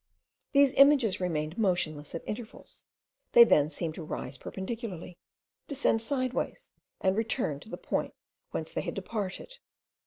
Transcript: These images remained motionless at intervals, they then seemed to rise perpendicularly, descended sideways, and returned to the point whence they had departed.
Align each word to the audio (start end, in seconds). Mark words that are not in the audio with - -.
These 0.53 0.73
images 0.77 1.19
remained 1.21 1.59
motionless 1.59 2.15
at 2.15 2.27
intervals, 2.27 2.85
they 3.33 3.43
then 3.43 3.69
seemed 3.69 3.93
to 3.93 4.03
rise 4.03 4.35
perpendicularly, 4.35 5.19
descended 5.67 6.01
sideways, 6.01 6.71
and 7.01 7.15
returned 7.15 7.61
to 7.61 7.69
the 7.69 7.77
point 7.77 8.15
whence 8.49 8.71
they 8.71 8.81
had 8.81 8.95
departed. 8.95 9.59